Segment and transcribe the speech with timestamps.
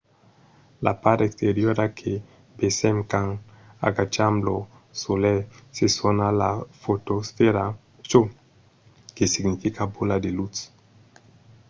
[0.85, 2.11] la part exteriora que
[2.59, 3.31] vesèm quand
[3.89, 4.55] agacham lo
[5.01, 5.43] solelh
[5.75, 7.65] se sona la fotosfèra
[8.09, 8.21] çò
[9.15, 10.59] que significa bola de lutz